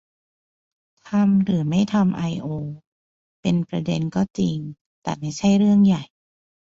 [1.09, 2.47] ทำ หรือไม่ทำไอโอ
[3.41, 4.57] เป็นประเด็นก็จริง
[5.03, 6.03] แต่ไม่ใช่เรื่องใหญ่